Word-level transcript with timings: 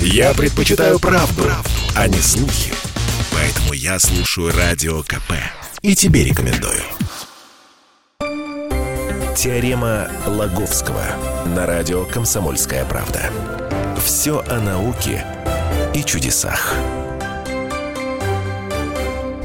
Я 0.00 0.34
предпочитаю 0.34 0.98
правду, 0.98 1.42
правду, 1.42 1.70
а 1.94 2.08
не 2.08 2.18
слухи. 2.18 2.72
Поэтому 3.32 3.72
я 3.72 3.98
слушаю 3.98 4.52
Радио 4.56 5.02
КП. 5.02 5.32
И 5.82 5.94
тебе 5.94 6.24
рекомендую. 6.24 6.80
Теорема 9.36 10.08
Лаговского 10.26 11.04
на 11.54 11.66
радио 11.66 12.04
«Комсомольская 12.06 12.84
правда». 12.86 13.30
Все 13.98 14.42
о 14.48 14.60
науке 14.60 15.24
и 15.94 16.02
чудесах. 16.02 16.74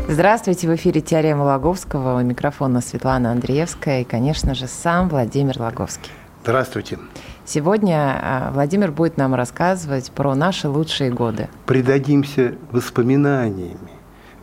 Здравствуйте, 0.08 0.68
в 0.68 0.76
эфире 0.76 1.02
«Теорема 1.02 1.44
Лаговского». 1.44 2.20
У 2.20 2.24
микрофона 2.24 2.82
Светлана 2.82 3.32
Андреевская 3.32 4.02
и, 4.02 4.04
конечно 4.04 4.56
же, 4.56 4.68
сам 4.68 5.10
Владимир 5.10 5.60
Лаговский. 5.60 6.12
Здравствуйте. 6.44 6.98
Сегодня 7.46 8.20
а, 8.22 8.52
Владимир 8.54 8.92
будет 8.92 9.18
нам 9.18 9.34
рассказывать 9.34 10.12
про 10.12 10.36
наши 10.36 10.70
лучшие 10.70 11.12
годы. 11.12 11.50
Придадимся 11.66 12.56
воспоминаниями. 12.72 13.90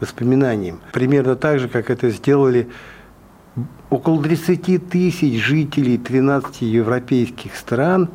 Воспоминаниям. 0.01 0.81
Примерно 0.93 1.37
так 1.37 1.59
же, 1.61 1.69
как 1.69 1.91
это 1.91 2.11
сделали 2.11 2.69
около 3.91 4.23
30 4.23 4.89
тысяч 4.89 5.43
жителей 5.43 5.99
13 5.99 6.63
европейских 6.63 7.57
стран, 7.57 8.11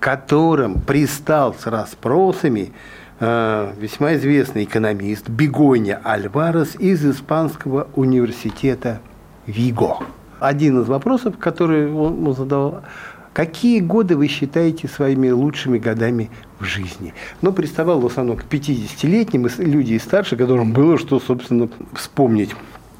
которым 0.00 0.80
пристал 0.80 1.54
с 1.54 1.66
расспросами 1.66 2.72
э, 3.20 3.72
весьма 3.78 4.14
известный 4.14 4.64
экономист 4.64 5.28
Бегоня 5.28 6.00
Альварес 6.04 6.74
из 6.76 7.04
Испанского 7.04 7.88
университета 7.94 9.00
Виго. 9.46 9.98
Один 10.40 10.80
из 10.80 10.88
вопросов, 10.88 11.38
который 11.38 11.92
он 11.92 12.34
задавал, 12.34 12.82
Какие 13.32 13.80
годы 13.80 14.16
вы 14.16 14.28
считаете 14.28 14.88
своими 14.88 15.30
лучшими 15.30 15.78
годами 15.78 16.30
в 16.58 16.64
жизни? 16.64 17.14
Ну, 17.40 17.52
приставал 17.52 18.00
в 18.00 18.06
основном 18.06 18.36
к 18.36 18.44
50-летним, 18.44 19.48
люди 19.58 19.94
и 19.94 19.98
старше, 19.98 20.36
которым 20.36 20.72
было 20.72 20.98
что, 20.98 21.18
собственно, 21.18 21.70
вспомнить. 21.94 22.50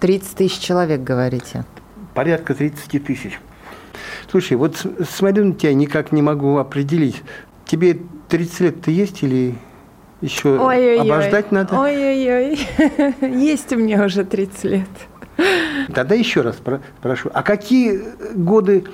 30 0.01 0.37
тысяч 0.37 0.59
человек, 0.59 1.03
говорите? 1.03 1.65
Порядка 2.15 2.55
30 2.55 3.05
тысяч. 3.05 3.39
Слушай, 4.31 4.57
вот 4.57 4.87
смотрю 5.09 5.45
на 5.45 5.53
тебя, 5.55 5.75
никак 5.75 6.13
не 6.13 6.23
могу 6.23 6.57
определить. 6.57 7.23
Тебе 7.67 7.99
30 8.29 8.61
лет-то 8.61 8.91
есть 8.91 9.23
или 9.23 9.55
еще 10.23 10.59
Ой-ой-ой. 10.59 11.01
обождать 11.01 11.53
надо? 11.53 11.79
Ой-ой-ой, 11.79 12.59
есть 13.21 13.71
у 13.73 13.77
меня 13.77 14.05
уже 14.05 14.25
30 14.25 14.65
лет. 14.65 14.89
Тогда 15.95 16.15
еще 16.15 16.41
раз 16.41 16.57
прошу. 17.03 17.31
А 17.35 17.43
какие 17.43 18.03
годы 18.35 18.85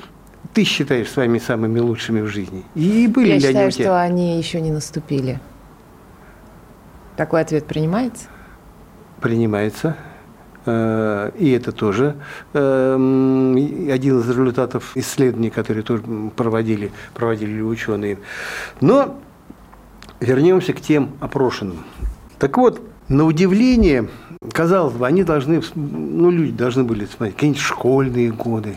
ты 0.55 0.65
считаешь 0.65 1.09
своими 1.09 1.39
самыми 1.39 1.79
лучшими 1.79 2.21
в 2.21 2.27
жизни? 2.27 2.65
И 2.75 3.07
были 3.07 3.29
Я 3.29 3.35
ли 3.35 3.41
считаю, 3.41 3.57
они 3.59 3.67
у 3.67 3.71
тебя? 3.71 3.85
что 3.85 4.01
они 4.01 4.39
еще 4.39 4.61
не 4.61 4.71
наступили. 4.71 5.41
Такой 7.17 7.41
ответ 7.41 7.67
принимается? 7.67 8.27
Принимается. 9.21 9.97
Э, 10.67 11.31
и 11.39 11.51
это 11.51 11.73
тоже 11.73 12.17
э, 12.53 12.95
один 12.95 14.21
из 14.21 14.29
результатов 14.29 14.93
исследований, 14.97 15.51
которые 15.51 15.83
тоже 15.83 16.03
проводили, 16.37 16.93
проводили 17.15 17.61
ученые. 17.61 18.19
Но 18.81 19.19
вернемся 20.21 20.73
к 20.73 20.81
тем 20.81 21.13
опрошенным. 21.21 21.85
Так 22.39 22.57
вот, 22.59 22.81
на 23.09 23.25
удивление, 23.25 24.09
казалось 24.53 24.95
бы, 24.95 25.07
они 25.07 25.25
должны, 25.25 25.63
ну, 25.75 26.31
люди 26.31 26.53
должны 26.53 26.85
были 26.85 27.07
смотреть 27.07 27.35
какие-нибудь 27.35 27.63
школьные 27.63 28.31
годы, 28.31 28.77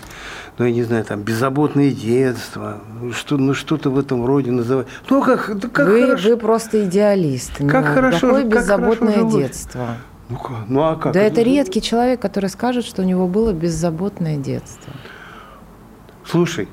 ну, 0.57 0.65
я 0.65 0.71
не 0.71 0.83
знаю, 0.83 1.03
там, 1.03 1.21
беззаботное 1.21 1.91
детство, 1.91 2.79
что, 3.13 3.37
ну, 3.37 3.53
что-то 3.53 3.89
в 3.89 3.97
этом 3.97 4.25
роде 4.25 4.51
называть. 4.51 4.87
Ну, 5.09 5.23
как, 5.23 5.45
как 5.73 5.87
вы, 5.87 6.01
хорошо. 6.01 6.29
Вы 6.29 6.37
просто 6.37 6.85
идеалист. 6.85 7.57
Как 7.67 7.87
ну, 7.87 7.93
хорошо. 7.93 8.19
Какое 8.27 8.43
беззаботное 8.45 9.13
хорошо 9.13 9.37
детство. 9.37 9.87
Ну, 10.29 10.39
ну, 10.67 10.81
а 10.83 10.95
как? 10.95 11.13
Да 11.13 11.21
это 11.21 11.41
редкий 11.41 11.81
человек, 11.81 12.21
который 12.21 12.49
скажет, 12.49 12.85
что 12.85 13.01
у 13.01 13.05
него 13.05 13.27
было 13.27 13.53
беззаботное 13.53 14.37
детство. 14.37 14.93
Слушай, 16.25 16.67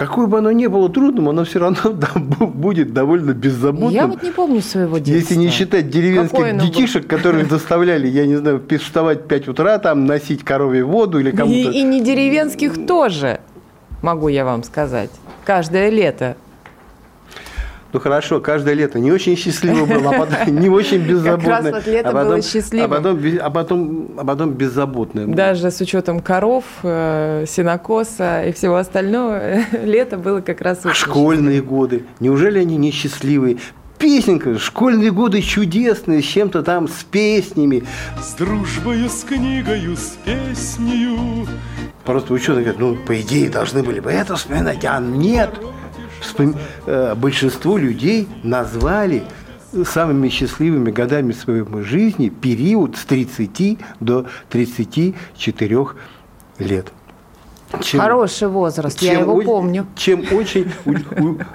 какое 0.00 0.26
бы 0.26 0.38
оно 0.38 0.50
ни 0.50 0.66
было 0.66 0.88
трудным, 0.88 1.28
оно 1.28 1.44
все 1.44 1.58
равно 1.58 1.92
будет 2.40 2.94
довольно 2.94 3.34
беззаботным. 3.34 3.90
Я 3.90 4.06
вот 4.06 4.22
не 4.22 4.30
помню 4.30 4.62
своего 4.62 4.96
детства. 4.96 5.12
Если 5.12 5.34
не 5.34 5.50
считать 5.50 5.90
деревенских 5.90 6.58
детишек, 6.58 7.02
было? 7.02 7.18
которые 7.18 7.44
заставляли, 7.44 8.08
я 8.08 8.26
не 8.26 8.36
знаю, 8.36 8.62
вставать 8.78 9.24
в 9.24 9.26
5 9.26 9.48
утра, 9.48 9.78
там, 9.78 10.06
носить 10.06 10.42
корове 10.42 10.84
воду 10.84 11.20
или 11.20 11.30
кому-то. 11.30 11.70
И, 11.70 11.80
и 11.80 11.82
не 11.82 12.00
деревенских 12.00 12.86
тоже, 12.86 13.40
могу 14.00 14.28
я 14.28 14.46
вам 14.46 14.62
сказать. 14.62 15.10
Каждое 15.44 15.90
лето 15.90 16.36
ну 17.92 18.00
хорошо, 18.00 18.40
каждое 18.40 18.74
лето 18.74 18.98
не 19.00 19.10
очень 19.10 19.36
счастливо 19.36 19.84
было, 19.84 20.10
а 20.10 20.26
потом 20.26 20.54
не 20.60 20.68
очень 20.68 20.98
беззаботное. 20.98 21.62
Как 21.62 21.72
раз 21.72 21.84
вот 21.84 21.92
лето 21.92 22.08
а 22.08 22.12
потом, 22.12 22.28
было 22.28 22.42
счастливым. 22.42 22.92
А 22.92 22.96
потом, 22.96 23.20
а 23.40 23.50
потом, 23.50 24.10
а 24.16 24.24
потом 24.24 24.50
беззаботное. 24.52 25.26
Было. 25.26 25.36
Даже 25.36 25.70
с 25.70 25.80
учетом 25.80 26.20
коров, 26.20 26.64
э, 26.82 27.44
сенокоса 27.48 28.44
и 28.44 28.52
всего 28.52 28.76
остального, 28.76 29.40
лето 29.84 30.16
было 30.16 30.40
как 30.40 30.60
раз 30.60 30.78
очень 30.84 30.94
Школьные 30.94 31.56
счастливым. 31.56 31.68
годы. 31.68 32.04
Неужели 32.20 32.58
они 32.58 32.76
не 32.76 32.90
счастливые? 32.92 33.58
Песенка, 33.98 34.58
школьные 34.58 35.10
годы 35.10 35.42
чудесные, 35.42 36.22
с 36.22 36.24
чем-то 36.24 36.62
там, 36.62 36.88
с 36.88 37.04
песнями. 37.04 37.84
С 38.22 38.32
дружбою, 38.32 39.10
с 39.10 39.24
книгою, 39.24 39.94
с 39.94 40.16
песнею. 40.24 41.46
Просто 42.04 42.32
ученые 42.32 42.62
говорят, 42.62 42.80
ну, 42.80 42.96
по 42.96 43.20
идее, 43.20 43.50
должны 43.50 43.82
были 43.82 44.00
бы 44.00 44.10
это 44.10 44.36
вспоминать, 44.36 44.84
а 44.86 44.98
нет. 45.00 45.50
Э, 46.86 47.14
большинство 47.14 47.76
людей 47.76 48.28
назвали 48.42 49.22
самыми 49.84 50.28
счастливыми 50.28 50.90
годами 50.90 51.32
своей 51.32 51.64
жизни 51.84 52.28
период 52.28 52.96
с 52.96 53.04
30 53.04 53.78
до 54.00 54.26
34 54.48 55.86
лет. 56.58 56.92
Чем, 57.80 58.00
Хороший 58.00 58.48
возраст, 58.48 58.98
чем, 58.98 59.12
я 59.12 59.20
его 59.20 59.40
помню. 59.42 59.86
Чем 59.94 60.24
очень 60.32 60.72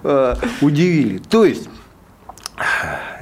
э, 0.03 0.35
удивили. 0.61 1.17
То 1.17 1.43
есть 1.43 1.69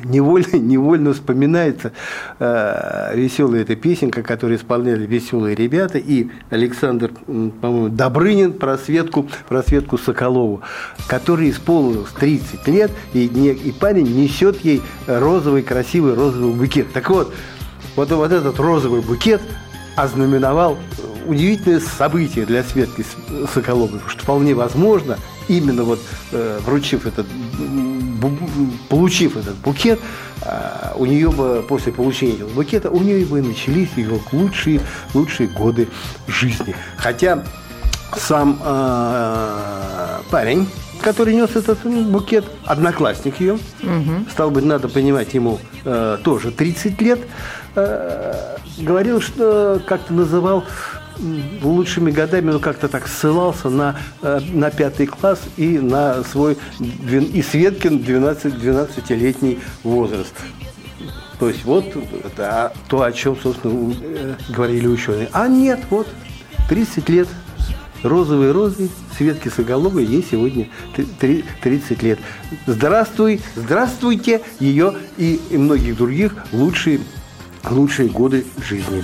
невольно, 0.03 0.47
невольно 0.57 1.13
вспоминается 1.13 1.91
э, 2.39 3.11
веселая 3.15 3.61
эта 3.61 3.75
песенка, 3.75 4.23
которую 4.23 4.57
исполняли 4.57 5.05
веселые 5.05 5.55
ребята, 5.55 5.97
и 5.97 6.29
Александр, 6.49 7.11
по-моему, 7.25 7.89
Добрынин 7.89 8.53
про 8.53 8.77
Светку, 8.77 9.27
про 9.47 9.63
Светку 9.63 9.97
Соколову, 9.97 10.61
который 11.07 11.49
исполнилось 11.49 12.11
30 12.11 12.67
лет, 12.67 12.91
и, 13.13 13.29
не, 13.29 13.49
и 13.49 13.71
парень 13.71 14.15
несет 14.15 14.63
ей 14.63 14.81
розовый, 15.07 15.63
красивый 15.63 16.13
розовый 16.13 16.53
букет. 16.53 16.91
Так 16.93 17.09
вот, 17.09 17.33
вот, 17.95 18.11
вот 18.11 18.31
этот 18.31 18.59
розовый 18.59 19.01
букет 19.01 19.41
ознаменовал 19.95 20.77
удивительное 21.25 21.79
событие 21.79 22.45
для 22.45 22.63
Светки 22.63 23.05
Соколовой, 23.53 23.99
потому 23.99 24.09
что 24.09 24.23
вполне 24.23 24.53
возможно, 24.53 25.17
именно 25.47 25.83
вот 25.83 25.99
э, 26.31 26.59
вручив 26.65 27.05
этот 27.05 27.27
получив 28.89 29.37
этот 29.37 29.55
букет, 29.57 29.99
а, 30.41 30.93
у 30.97 31.05
нее 31.05 31.31
бы 31.31 31.63
после 31.67 31.91
получения 31.91 32.33
этого 32.33 32.49
букета, 32.49 32.89
у 32.89 33.01
нее 33.01 33.25
бы 33.25 33.41
начались 33.41 33.89
ее 33.95 34.19
лучшие, 34.31 34.81
лучшие 35.13 35.49
годы 35.49 35.87
жизни. 36.27 36.75
Хотя 36.97 37.43
сам 38.17 38.59
э, 38.63 40.19
парень, 40.29 40.67
который 41.01 41.35
нес 41.35 41.55
этот 41.55 41.83
букет, 41.83 42.45
одноклассник 42.65 43.39
ее, 43.39 43.53
угу. 43.53 44.29
стал 44.31 44.51
быть, 44.51 44.65
надо 44.65 44.87
понимать, 44.87 45.33
ему 45.33 45.59
э, 45.83 46.17
тоже 46.23 46.51
30 46.51 47.01
лет, 47.01 47.19
э, 47.75 48.57
говорил, 48.79 49.21
что 49.21 49.81
как-то 49.85 50.13
называл 50.13 50.63
лучшими 51.61 52.11
годами 52.11 52.51
он 52.51 52.59
как-то 52.59 52.87
так 52.87 53.07
ссылался 53.07 53.69
на, 53.69 53.95
э, 54.21 54.39
на 54.51 54.71
пятый 54.71 55.07
класс 55.07 55.39
и 55.57 55.79
на 55.79 56.23
свой 56.23 56.57
и 56.79 57.41
Светкин 57.41 57.99
12, 57.99 58.53
12-летний 58.55 59.59
возраст. 59.83 60.33
То 61.39 61.49
есть 61.49 61.65
вот 61.65 61.85
это 62.23 62.73
то, 62.87 63.01
о 63.01 63.11
чем, 63.11 63.35
собственно, 63.35 63.93
э, 64.01 64.35
говорили 64.49 64.87
ученые. 64.87 65.29
А 65.33 65.47
нет, 65.47 65.79
вот 65.89 66.07
30 66.69 67.09
лет 67.09 67.27
розовые 68.03 68.51
розы, 68.51 68.89
Светки 69.17 69.49
Соголовой, 69.49 70.05
ей 70.05 70.25
сегодня 70.29 70.67
30 71.61 72.03
лет. 72.03 72.19
Здравствуй, 72.67 73.41
здравствуйте 73.55 74.41
ее 74.59 74.93
и, 75.17 75.39
и 75.49 75.57
многих 75.57 75.97
других 75.97 76.35
лучшие, 76.51 76.99
лучшие 77.69 78.09
годы 78.09 78.45
жизни. 78.57 79.03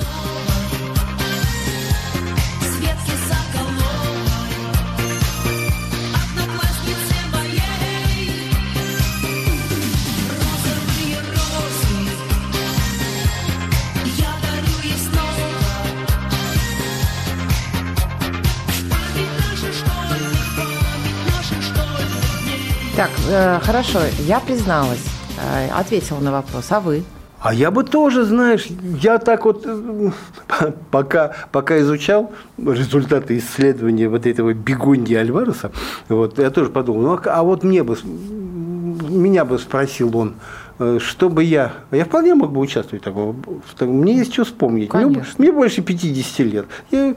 Хорошо, 23.61 23.99
я 24.27 24.39
призналась, 24.39 25.05
э, 25.37 25.69
ответила 25.69 26.19
на 26.19 26.31
вопрос, 26.31 26.65
а 26.71 26.79
вы? 26.79 27.03
А 27.41 27.53
я 27.53 27.71
бы 27.71 27.85
тоже, 27.85 28.25
знаешь, 28.25 28.67
я 29.01 29.17
так 29.17 29.45
вот 29.45 29.63
э, 29.65 30.11
пока, 30.91 31.35
пока 31.51 31.79
изучал 31.79 32.31
результаты 32.57 33.37
исследования 33.37 34.09
вот 34.09 34.25
этого 34.25 34.53
бегунди 34.53 35.13
Альвареса, 35.13 35.71
вот, 36.09 36.37
я 36.37 36.49
тоже 36.49 36.69
подумал, 36.69 37.01
ну, 37.01 37.19
а 37.23 37.43
вот 37.43 37.63
мне 37.63 37.83
бы, 37.83 37.97
меня 38.03 39.45
бы 39.45 39.57
спросил 39.57 40.15
он, 40.17 40.35
э, 40.79 40.99
что 41.01 41.29
бы 41.29 41.43
я... 41.43 41.71
Я 41.91 42.05
вполне 42.05 42.35
мог 42.35 42.51
бы 42.51 42.59
участвовать 42.59 43.03
в 43.03 43.05
таком. 43.05 43.43
Мне 43.79 44.17
есть 44.17 44.33
что 44.33 44.43
вспомнить. 44.43 44.93
Мне, 44.93 45.23
мне 45.37 45.51
больше 45.51 45.81
50 45.81 46.39
лет. 46.39 46.65
Я, 46.91 47.15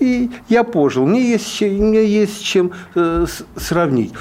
и 0.00 0.30
я 0.48 0.64
пожил. 0.64 1.06
Мне 1.06 1.30
есть, 1.30 1.60
мне 1.60 2.04
есть 2.04 2.42
чем 2.42 2.72
э, 2.94 3.26
сравнить. 3.56 4.12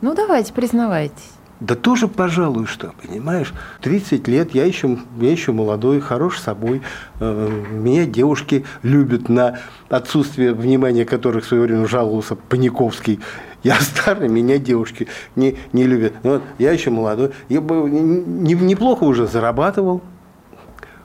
Ну, 0.00 0.14
давайте, 0.14 0.52
признавайтесь. 0.52 1.32
Да 1.60 1.74
тоже, 1.74 2.06
пожалуй, 2.06 2.66
что, 2.66 2.92
понимаешь, 3.02 3.52
30 3.82 4.28
лет, 4.28 4.54
я 4.54 4.64
еще, 4.64 4.96
я 5.20 5.30
еще 5.32 5.50
молодой, 5.50 6.00
хорош 6.00 6.38
собой, 6.38 6.82
э, 7.18 7.50
меня 7.72 8.06
девушки 8.06 8.64
любят 8.84 9.28
на 9.28 9.58
отсутствие 9.88 10.54
внимания 10.54 11.04
которых 11.04 11.44
в 11.44 11.48
свое 11.48 11.64
время 11.64 11.88
жаловался 11.88 12.36
Паниковский. 12.36 13.18
Я 13.64 13.74
старый, 13.80 14.28
меня 14.28 14.58
девушки 14.58 15.08
не, 15.34 15.56
не 15.72 15.82
любят. 15.82 16.12
Вот, 16.22 16.44
я 16.58 16.70
еще 16.70 16.90
молодой, 16.90 17.32
я 17.48 17.60
бы 17.60 17.90
не, 17.90 18.54
неплохо 18.54 19.02
уже 19.02 19.26
зарабатывал, 19.26 20.00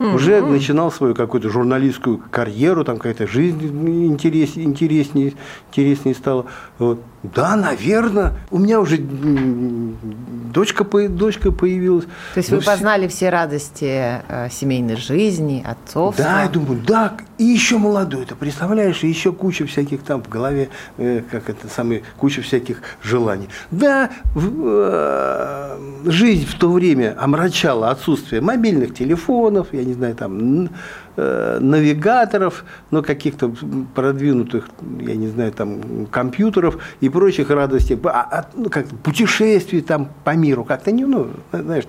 Mm-hmm. 0.04 0.16
Уже 0.16 0.42
начинал 0.42 0.92
свою 0.92 1.16
какую-то 1.16 1.48
журналистскую 1.50 2.22
карьеру, 2.30 2.84
там 2.84 2.98
какая-то 2.98 3.26
жизнь 3.26 3.66
интерес, 4.06 4.58
интереснее, 4.58 5.34
интереснее 5.72 6.14
стала. 6.14 6.46
Вот. 6.78 7.00
Да, 7.24 7.56
наверное. 7.56 8.34
У 8.52 8.60
меня 8.60 8.82
уже 8.82 8.98
дочка, 8.98 10.84
дочка 10.84 11.52
появилась. 11.54 12.04
То 12.34 12.38
есть 12.38 12.52
ну, 12.52 12.58
вы 12.58 12.64
познали 12.64 13.08
все 13.08 13.30
радости 13.30 14.22
э, 14.28 14.50
семейной 14.52 14.98
жизни, 14.98 15.66
отцовства? 15.66 16.26
Да, 16.26 16.44
я 16.44 16.50
думаю, 16.50 16.82
да, 16.86 17.16
и 17.38 17.46
еще 17.46 17.78
молодой. 17.78 18.26
Ты 18.26 18.36
представляешь, 18.36 19.06
и 19.06 19.08
еще 19.08 19.32
куча 19.32 19.66
всяких 19.66 20.04
там 20.04 20.22
в 20.22 20.28
голове, 20.28 20.68
э, 20.98 21.22
как 21.32 21.50
это 21.50 21.70
самое, 21.70 22.04
куча 22.18 22.42
всяких 22.42 22.82
желаний. 23.02 23.48
Да, 23.72 24.10
в, 24.36 24.52
э, 24.66 25.78
жизнь 26.06 26.46
в 26.46 26.56
то 26.56 26.70
время 26.70 27.16
омрачала 27.18 27.90
отсутствие 27.90 28.42
мобильных 28.42 28.94
телефонов, 28.94 29.68
я 29.72 29.86
не 29.86 29.93
знаю, 29.94 30.16
там 30.16 30.70
навигаторов, 31.16 32.66
ну, 32.92 33.04
каких-то 33.04 33.54
продвинутых, 33.94 34.68
я 35.00 35.16
не 35.16 35.28
знаю, 35.28 35.52
там, 35.52 36.08
компьютеров 36.08 36.78
и 37.02 37.10
прочих 37.10 37.50
радостей, 37.50 38.00
а, 38.06 38.28
а, 38.32 38.46
ну, 38.56 38.70
как 38.70 38.88
путешествий 38.88 39.82
там 39.82 40.10
по 40.24 40.36
миру, 40.36 40.64
как-то 40.64 40.92
не, 40.92 41.06
ну, 41.06 41.30
знаешь, 41.52 41.84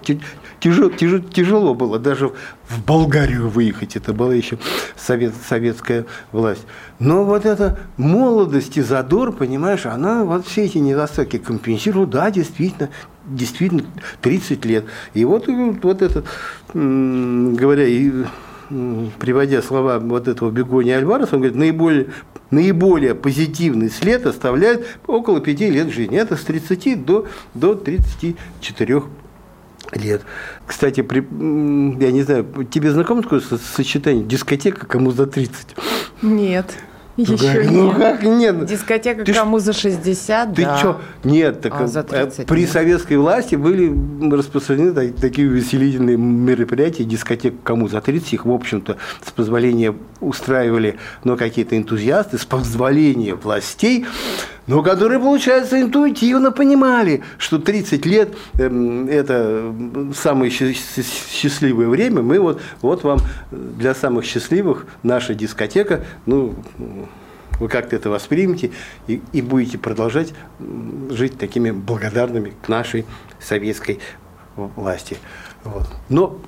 тяжело, 0.60 0.90
тяжело, 0.90 1.22
тяжело 1.22 1.74
было 1.74 1.98
даже 1.98 2.32
в 2.68 2.84
Болгарию 2.84 3.48
выехать, 3.48 3.96
это 3.96 4.12
была 4.12 4.34
еще 4.34 4.58
совет, 4.96 5.32
советская 5.48 6.06
власть. 6.32 6.66
Но 6.98 7.24
вот 7.24 7.46
эта 7.46 7.78
молодость 7.96 8.76
и 8.76 8.82
задор, 8.82 9.32
понимаешь, 9.32 9.86
она 9.86 10.24
вот 10.24 10.46
все 10.46 10.64
эти 10.64 10.78
недостатки 10.78 11.38
компенсировала, 11.38 12.06
да, 12.06 12.30
действительно, 12.30 12.90
действительно 13.26 13.84
30 14.20 14.64
лет. 14.64 14.84
И 15.14 15.24
вот, 15.24 15.48
вот 15.48 16.02
этот, 16.02 16.26
говоря, 16.72 17.86
и 17.86 18.24
приводя 19.18 19.62
слова 19.62 19.98
вот 19.98 20.28
этого 20.28 20.50
Бегони 20.50 20.90
Альвареса, 20.90 21.36
он 21.36 21.42
говорит, 21.42 21.56
наиболее, 21.56 22.06
наиболее 22.50 23.14
позитивный 23.14 23.90
след 23.90 24.26
оставляет 24.26 24.98
около 25.06 25.40
пяти 25.40 25.70
лет 25.70 25.90
жизни. 25.90 26.18
Это 26.18 26.36
с 26.36 26.42
30 26.42 27.04
до, 27.04 27.26
до 27.54 27.74
34 27.74 29.02
лет. 29.92 30.22
Кстати, 30.66 31.02
при, 31.02 31.18
я 31.18 32.12
не 32.12 32.22
знаю, 32.22 32.46
тебе 32.70 32.90
знакомо 32.90 33.22
такое 33.22 33.40
сочетание 33.40 34.24
дискотека 34.24 34.86
кому 34.86 35.10
за 35.10 35.26
30? 35.26 35.76
Нет. 36.22 36.74
Еще 37.16 37.36
как, 37.36 37.70
ну 37.70 37.92
как 37.92 38.22
нет? 38.24 38.64
Дискотека 38.66 39.24
ты 39.24 39.32
кому 39.32 39.60
за 39.60 39.72
60, 39.72 40.54
Ты 40.54 40.62
да. 40.64 40.78
что? 40.78 41.00
Нет, 41.22 41.60
так 41.60 41.80
а, 41.80 41.86
за 41.86 42.02
30 42.02 42.40
э, 42.40 42.44
при 42.44 42.62
нет. 42.62 42.70
советской 42.70 43.16
власти 43.16 43.54
были 43.54 43.94
распространены 44.34 45.12
такие 45.12 45.48
увеселительные 45.48 46.16
мероприятия, 46.16 47.04
дискотека 47.04 47.56
кому 47.62 47.88
за 47.88 48.00
30, 48.00 48.32
их, 48.32 48.46
в 48.46 48.50
общем-то, 48.50 48.96
с 49.24 49.30
позволения 49.30 49.94
устраивали 50.20 50.98
но 51.22 51.36
какие-то 51.36 51.76
энтузиасты, 51.76 52.38
с 52.38 52.44
позволения 52.44 53.34
властей 53.34 54.06
но 54.66 54.82
которые, 54.82 55.20
получается, 55.20 55.80
интуитивно 55.80 56.50
понимали, 56.50 57.22
что 57.38 57.58
30 57.58 58.06
лет 58.06 58.34
э,– 58.58 59.06
это 59.10 59.74
самое 60.14 60.50
счастливое 60.50 61.88
время. 61.88 62.22
Мы 62.22 62.40
вот, 62.40 62.60
вот 62.80 63.04
вам 63.04 63.18
для 63.50 63.94
самых 63.94 64.24
счастливых 64.24 64.86
наша 65.02 65.34
дискотека, 65.34 66.04
ну, 66.26 66.54
вы 67.60 67.68
как-то 67.68 67.94
это 67.96 68.10
воспримете 68.10 68.70
и, 69.06 69.20
и 69.32 69.42
будете 69.42 69.78
продолжать 69.78 70.32
жить 71.10 71.38
такими 71.38 71.70
благодарными 71.70 72.54
к 72.62 72.68
нашей 72.68 73.04
советской 73.40 74.00
власти. 74.56 75.18
Вот. 75.62 75.86
Но 76.08 76.38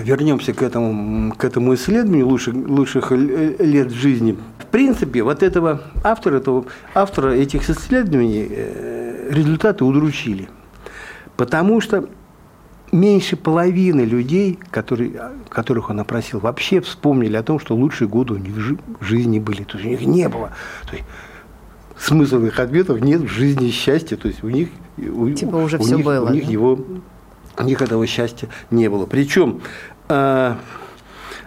вернемся 0.00 0.52
к 0.52 0.62
этому, 0.62 1.32
к 1.34 1.44
этому 1.44 1.74
исследованию 1.74 2.26
лучших, 2.26 2.54
лучших 2.54 3.12
лет 3.12 3.90
жизни 3.90 4.36
принципе, 4.70 5.22
вот 5.22 5.42
этого 5.42 5.82
автора, 6.02 6.38
этого, 6.38 6.64
автора 6.94 7.30
этих 7.32 7.68
исследований 7.68 8.46
э, 8.50 9.28
результаты 9.30 9.84
удручили. 9.84 10.48
Потому 11.36 11.80
что 11.80 12.08
меньше 12.92 13.36
половины 13.36 14.02
людей, 14.02 14.58
которые, 14.70 15.32
которых 15.48 15.90
он 15.90 16.00
опросил, 16.00 16.40
вообще 16.40 16.80
вспомнили 16.80 17.36
о 17.36 17.42
том, 17.42 17.58
что 17.58 17.74
лучшие 17.74 18.08
годы 18.08 18.34
у 18.34 18.38
них 18.38 18.54
в 19.00 19.04
жизни 19.04 19.38
были. 19.38 19.64
То 19.64 19.78
есть 19.78 19.86
у 19.86 19.90
них 19.90 20.00
не 20.02 20.28
было. 20.28 20.52
То 20.86 20.96
есть, 20.96 21.04
смысл 21.98 22.44
их 22.44 22.58
ответов 22.58 23.00
нет 23.00 23.20
в 23.20 23.28
жизни 23.28 23.70
счастья. 23.70 24.16
То 24.16 24.28
есть 24.28 24.42
у 24.42 24.48
них, 24.48 24.68
у, 24.98 25.28
типа 25.30 25.56
уже 25.56 25.78
у 25.78 25.82
все 25.82 25.96
них, 25.96 26.04
было. 26.04 26.30
У 26.30 26.32
них, 26.32 26.48
его, 26.48 26.78
у 27.58 27.62
них 27.62 27.80
этого 27.80 28.06
счастья 28.06 28.48
не 28.70 28.88
было. 28.88 29.06
Причем 29.06 29.60
э, 30.08 30.54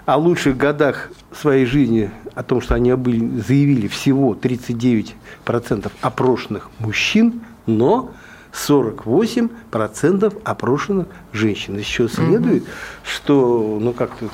о 0.05 0.17
лучших 0.17 0.57
годах 0.57 1.09
своей 1.35 1.65
жизни, 1.65 2.11
о 2.35 2.43
том, 2.43 2.61
что 2.61 2.75
они 2.75 2.93
были, 2.93 3.39
заявили 3.39 3.87
всего 3.87 4.33
39% 4.33 5.91
опрошенных 6.01 6.69
мужчин, 6.79 7.41
но 7.65 8.11
48% 8.51 10.41
опрошенных 10.43 11.07
женщин. 11.31 11.77
Еще 11.77 12.07
следует, 12.07 12.63
угу. 12.63 12.69
что, 13.03 13.79
ну 13.81 13.93
как-то 13.93 14.29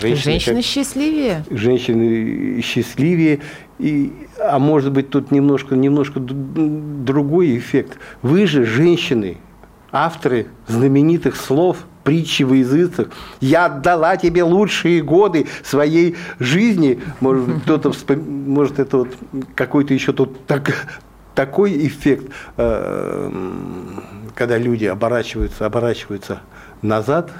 Женщины, 0.00 0.32
женщины 0.32 0.56
как, 0.56 0.64
счастливее. 0.64 1.44
Женщины 1.48 2.60
счастливее. 2.60 3.38
И, 3.78 4.12
а 4.40 4.58
может 4.58 4.90
быть, 4.90 5.10
тут 5.10 5.30
немножко, 5.30 5.76
немножко 5.76 6.18
другой 6.18 7.56
эффект. 7.56 7.98
Вы 8.20 8.48
же, 8.48 8.64
женщины, 8.64 9.36
авторы 9.92 10.48
знаменитых 10.66 11.36
слов– 11.36 11.78
притчи 12.06 12.44
в 12.44 12.54
языцах. 12.54 13.08
Я 13.40 13.66
отдала 13.66 14.16
тебе 14.16 14.44
лучшие 14.44 15.02
годы 15.02 15.46
своей 15.64 16.16
жизни. 16.38 17.00
Может, 17.20 17.62
кто-то 17.62 17.92
может, 18.16 18.78
это 18.78 18.98
вот 18.98 19.08
какой-то 19.56 19.92
еще 19.92 20.12
тут 20.12 20.46
так, 20.46 20.86
такой 21.34 21.86
эффект, 21.88 22.30
э, 22.56 23.30
когда 24.36 24.56
люди 24.56 24.84
оборачиваются, 24.84 25.66
оборачиваются 25.66 26.40
назад, 26.80 27.32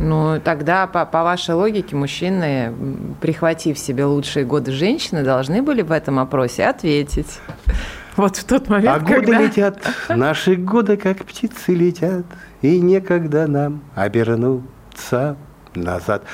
ну, 0.00 0.40
тогда, 0.42 0.86
по, 0.86 1.04
по 1.04 1.24
вашей 1.24 1.56
логике, 1.56 1.96
мужчины, 1.96 2.72
прихватив 3.20 3.76
себе 3.76 4.04
лучшие 4.04 4.46
годы 4.46 4.70
женщины, 4.70 5.24
должны 5.24 5.60
были 5.60 5.82
в 5.82 5.90
этом 5.90 6.20
опросе 6.20 6.66
ответить. 6.66 7.40
Вот 8.16 8.36
в 8.36 8.44
тот 8.44 8.68
момент, 8.68 8.96
А 8.96 9.00
годы 9.00 9.26
когда... 9.26 9.40
летят, 9.42 9.80
наши 10.08 10.54
годы, 10.54 10.96
как 10.96 11.24
птицы 11.24 11.74
летят, 11.74 12.26
и 12.62 12.80
некогда 12.80 13.46
нам 13.46 13.82
обернуться 13.94 15.36
назад. 15.74 16.24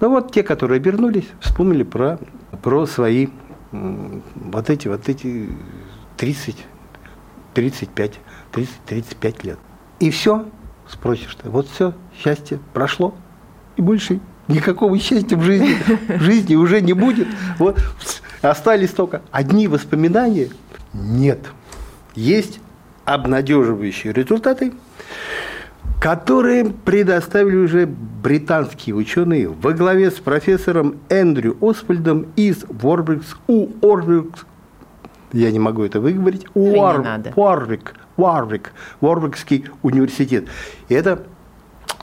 Ну 0.00 0.10
вот 0.10 0.32
те, 0.32 0.42
которые 0.42 0.78
обернулись, 0.78 1.28
вспомнили 1.40 1.82
про, 1.82 2.18
про 2.62 2.86
свои 2.86 3.28
вот 3.72 4.70
эти, 4.70 4.88
вот 4.88 5.08
эти 5.08 5.48
30, 6.16 6.56
35, 7.54 8.20
30, 8.52 8.74
35 8.86 9.44
лет. 9.44 9.58
И 10.00 10.10
все, 10.10 10.46
спросишь 10.88 11.34
ты, 11.36 11.48
вот 11.50 11.68
все, 11.68 11.94
счастье 12.16 12.58
прошло, 12.72 13.14
и 13.76 13.82
больше 13.82 14.20
никакого 14.48 14.98
счастья 14.98 15.36
в 15.36 15.42
жизни, 15.42 15.76
в 16.08 16.20
жизни 16.20 16.54
уже 16.54 16.80
не 16.80 16.92
будет. 16.92 17.28
Вот 17.58 17.78
остались 18.42 18.90
только 18.90 19.22
одни 19.30 19.68
воспоминания. 19.68 20.50
Нет. 20.92 21.40
Есть 22.14 22.60
обнадеживающие 23.04 24.12
результаты, 24.12 24.72
которые 26.00 26.66
предоставили 26.66 27.56
уже 27.56 27.86
британские 27.86 28.94
ученые 28.94 29.48
во 29.48 29.72
главе 29.72 30.10
с 30.10 30.14
профессором 30.14 30.96
Эндрю 31.08 31.56
Освальдом 31.60 32.26
из 32.36 32.64
Уорбрикс, 32.82 33.36
у 33.46 33.68
Уорбрикс, 33.80 34.44
я 35.32 35.50
не 35.50 35.58
могу 35.58 35.82
это 35.82 36.00
выговорить, 36.00 36.46
Уорбик, 37.36 37.94
Уорвик, 38.16 38.72
Уорвикский 39.00 39.66
университет. 39.82 40.46
И 40.88 40.94
это 40.94 41.24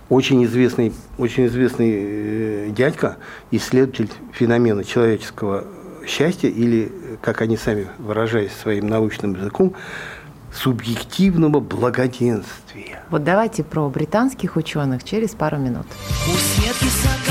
очень 0.09 0.43
известный, 0.43 0.91
очень 1.17 1.45
известный 1.45 1.91
э, 1.93 2.69
дядька, 2.71 3.17
исследователь 3.51 4.11
феномена 4.33 4.83
человеческого 4.83 5.63
счастья 6.05 6.49
или, 6.49 6.91
как 7.21 7.41
они 7.41 7.55
сами 7.55 7.87
выражаясь 7.97 8.51
своим 8.51 8.87
научным 8.87 9.35
языком, 9.35 9.73
субъективного 10.53 11.59
благоденствия. 11.59 13.03
Вот 13.09 13.23
давайте 13.23 13.63
про 13.63 13.89
британских 13.89 14.55
ученых 14.55 15.03
через 15.03 15.31
пару 15.31 15.57
минут. 15.57 15.85
У 16.27 17.30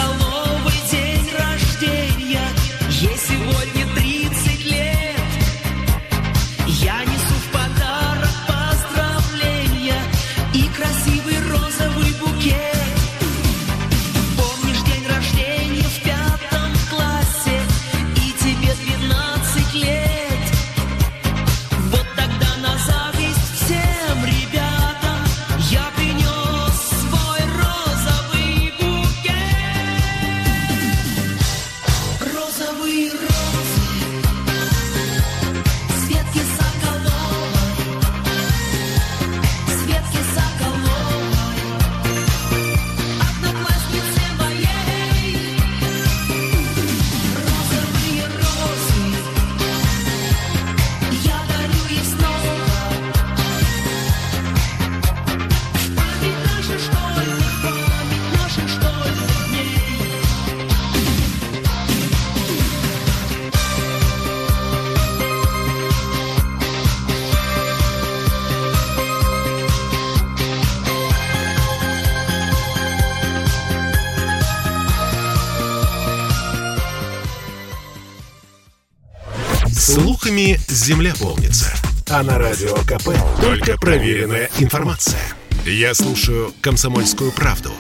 Слухами 79.90 80.56
земля 80.68 81.12
полнится. 81.20 81.66
А 82.09 82.23
на 82.23 82.38
радио 82.38 82.76
КП 82.87 83.09
только 83.42 83.76
проверенная 83.76 84.49
информация. 84.61 85.18
Я 85.66 85.94
слушаю 85.94 86.52
«Комсомольскую 86.61 87.32
правду» 87.32 87.73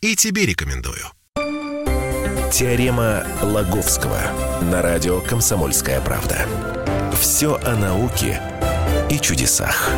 и 0.00 0.14
тебе 0.14 0.46
рекомендую. 0.46 1.02
Теорема 2.52 3.24
Лаговского 3.42 4.20
на 4.62 4.80
радио 4.80 5.20
«Комсомольская 5.20 6.00
правда». 6.00 6.46
Все 7.18 7.56
о 7.56 7.74
науке 7.74 8.40
и 9.10 9.18
чудесах. 9.18 9.90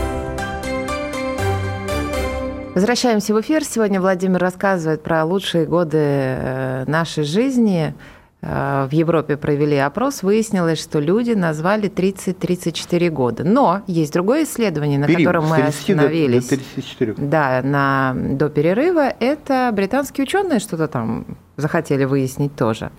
Возвращаемся 2.75 3.35
в 3.35 3.41
эфир. 3.43 3.63
Сегодня 3.63 4.01
Владимир 4.01 4.41
рассказывает 4.41 5.03
про 5.03 5.23
лучшие 5.23 5.67
годы 5.67 5.99
э, 5.99 6.85
нашей 6.87 7.25
жизни. 7.25 7.93
Э, 8.41 8.87
В 8.89 8.93
Европе 8.93 9.37
провели 9.37 9.77
опрос, 9.77 10.23
выяснилось, 10.23 10.81
что 10.81 11.01
люди 11.01 11.33
назвали 11.33 11.89
30-34 11.91 13.11
года. 13.11 13.45
Но 13.45 13.83
есть 13.87 14.13
другое 14.13 14.45
исследование, 14.45 14.99
на 14.99 15.07
Период 15.07 15.23
котором 15.33 15.49
мы 15.49 15.57
30 15.57 15.87
до- 15.87 15.93
остановились. 15.95 16.45
До 16.45 16.57
34. 16.57 17.15
Да, 17.19 17.61
на, 17.63 18.15
до 18.15 18.49
перерыва. 18.49 19.13
Это 19.21 19.71
британские 19.73 20.23
ученые 20.25 20.61
что-то 20.61 20.87
там 20.89 21.27
захотели 21.57 22.05
выяснить 22.05 22.55
тоже. 22.55 22.91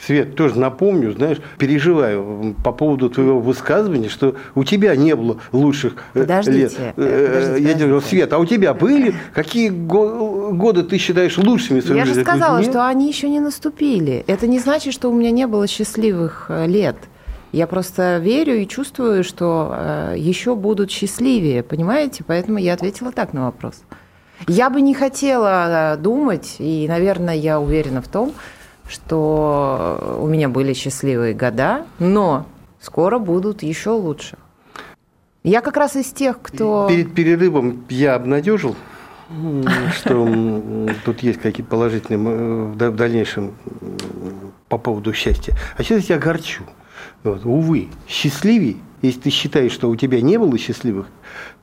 Свет, 0.00 0.34
тоже 0.34 0.58
напомню, 0.58 1.12
знаешь, 1.12 1.38
переживаю 1.56 2.56
по 2.64 2.72
поводу 2.72 3.08
твоего 3.08 3.38
высказывания, 3.38 4.08
что 4.08 4.34
у 4.56 4.64
тебя 4.64 4.96
не 4.96 5.14
было 5.14 5.38
лучших 5.52 5.94
э, 6.14 6.20
Подождите, 6.22 6.58
лет. 6.58 6.72
э, 6.78 6.92
Э, 6.96 7.26
подождите, 7.28 7.68
Я 7.68 7.74
подождите. 7.74 8.08
Свет, 8.08 8.32
а 8.32 8.38
у 8.38 8.44
тебя 8.46 8.74
были? 8.74 9.14
Какие 9.32 9.68
го- 9.68 10.50
годы 10.52 10.82
ты 10.82 10.98
считаешь 10.98 11.38
лучшими 11.38 11.78
в 11.80 11.88
Я 11.90 12.04
же 12.04 12.14
жизни? 12.14 12.22
сказала, 12.22 12.58
Нет? 12.58 12.70
что 12.70 12.86
они 12.86 13.06
еще 13.06 13.28
не 13.28 13.38
наступили. 13.38 14.24
Это 14.26 14.48
не 14.48 14.58
значит, 14.58 14.92
что 14.94 15.10
у 15.10 15.14
меня 15.14 15.30
не 15.30 15.46
было 15.46 15.66
счастливых 15.68 16.46
э, 16.48 16.66
лет. 16.66 16.96
Я 17.52 17.68
просто 17.68 18.18
верю 18.18 18.56
и 18.60 18.66
чувствую, 18.66 19.22
что 19.22 19.72
э, 19.76 20.14
еще 20.18 20.56
будут 20.56 20.90
счастливее, 20.90 21.62
понимаете? 21.62 22.24
Поэтому 22.26 22.58
я 22.58 22.74
ответила 22.74 23.12
так 23.12 23.32
на 23.32 23.44
вопрос. 23.44 23.74
Я 24.48 24.70
бы 24.70 24.80
не 24.80 24.92
хотела 24.92 25.94
э, 25.94 25.96
думать, 25.98 26.56
и, 26.58 26.86
наверное, 26.88 27.36
я 27.36 27.60
уверена 27.60 28.02
в 28.02 28.08
том, 28.08 28.32
что 28.88 30.18
у 30.20 30.26
меня 30.26 30.48
были 30.48 30.72
счастливые 30.72 31.34
года, 31.34 31.86
но 31.98 32.46
скоро 32.80 33.18
будут 33.18 33.62
еще 33.62 33.90
лучше. 33.90 34.36
Я 35.42 35.60
как 35.60 35.76
раз 35.76 35.96
из 35.96 36.06
тех, 36.06 36.40
кто... 36.40 36.86
Перед 36.88 37.14
перерывом 37.14 37.84
я 37.90 38.14
обнадежил, 38.14 38.76
что 39.96 40.88
тут 41.04 41.20
есть 41.22 41.40
какие-то 41.40 41.70
положительные 41.70 42.70
в 42.72 42.76
да- 42.76 42.90
в 42.90 42.96
дальнейшем 42.96 43.54
по 44.68 44.78
поводу 44.78 45.12
счастья. 45.12 45.54
А 45.76 45.82
сейчас 45.82 46.00
я 46.00 46.04
тебя 46.04 46.16
огорчу. 46.16 46.64
Вот, 47.22 47.44
увы, 47.44 47.88
счастливей, 48.08 48.80
если 49.02 49.20
ты 49.20 49.30
считаешь, 49.30 49.72
что 49.72 49.90
у 49.90 49.96
тебя 49.96 50.20
не 50.20 50.38
было 50.38 50.56
счастливых, 50.58 51.06